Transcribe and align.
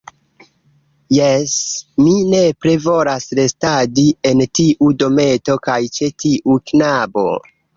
Jes, 1.17 1.51
mi 2.05 2.13
nepre 2.31 2.73
volas 2.87 3.27
restadi 3.41 4.07
en 4.31 4.43
tiu 4.61 4.91
dometo 5.05 5.59
kaj 5.69 5.79
ĉe 5.99 6.11
tiu 6.25 6.59
knabo. 6.73 7.29